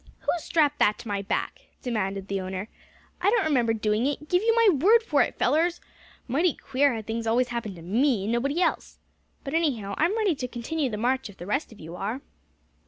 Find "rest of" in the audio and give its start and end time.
11.45-11.79